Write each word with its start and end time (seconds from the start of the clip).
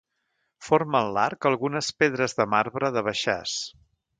Formen 0.67 1.09
l'arc 1.17 1.47
algunes 1.49 1.91
pedres 2.05 2.35
de 2.41 2.49
marbre 2.55 2.91
de 2.97 3.05
Baixàs. 3.11 3.59